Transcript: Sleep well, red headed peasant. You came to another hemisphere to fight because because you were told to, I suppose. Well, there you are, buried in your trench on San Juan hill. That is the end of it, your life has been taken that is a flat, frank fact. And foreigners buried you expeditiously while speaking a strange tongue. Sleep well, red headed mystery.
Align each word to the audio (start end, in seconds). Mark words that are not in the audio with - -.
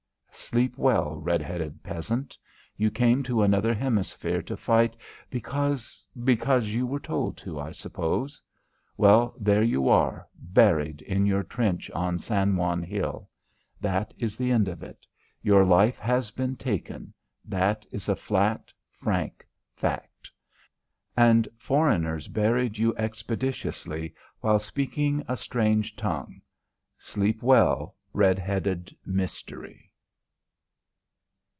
Sleep 0.33 0.77
well, 0.77 1.15
red 1.17 1.41
headed 1.41 1.83
peasant. 1.83 2.37
You 2.75 2.89
came 2.89 3.21
to 3.23 3.43
another 3.43 3.73
hemisphere 3.73 4.41
to 4.43 4.57
fight 4.57 4.97
because 5.29 6.05
because 6.23 6.69
you 6.69 6.85
were 6.87 6.99
told 6.99 7.37
to, 7.39 7.59
I 7.59 7.71
suppose. 7.71 8.41
Well, 8.97 9.35
there 9.39 9.61
you 9.61 9.87
are, 9.87 10.27
buried 10.35 11.03
in 11.03 11.25
your 11.25 11.43
trench 11.43 11.91
on 11.91 12.17
San 12.17 12.55
Juan 12.55 12.81
hill. 12.81 13.29
That 13.79 14.13
is 14.17 14.35
the 14.35 14.51
end 14.51 14.67
of 14.67 14.83
it, 14.83 15.05
your 15.41 15.63
life 15.63 15.99
has 15.99 16.31
been 16.31 16.55
taken 16.55 17.13
that 17.45 17.85
is 17.91 18.09
a 18.09 18.15
flat, 18.15 18.73
frank 18.89 19.45
fact. 19.73 20.31
And 21.15 21.47
foreigners 21.55 22.27
buried 22.27 22.77
you 22.77 22.95
expeditiously 22.97 24.13
while 24.41 24.59
speaking 24.59 25.23
a 25.29 25.37
strange 25.37 25.95
tongue. 25.95 26.41
Sleep 26.97 27.41
well, 27.43 27.95
red 28.11 28.39
headed 28.39 28.93
mystery. 29.05 29.87